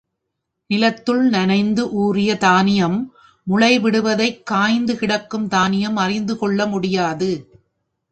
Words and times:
நிலத்துள் 0.69 1.29
நனைந்து 1.29 1.91
ஊறிய 1.93 2.37
தானியம் 2.37 2.97
முளை 3.47 3.79
விடுவதைக் 3.79 4.43
காய்ந்து 4.43 4.97
கிடக்கும் 4.97 5.47
தானியம் 5.47 5.95
அறிந்து 5.95 6.37
கொள்ள 6.37 6.65
முடியாது. 6.67 7.29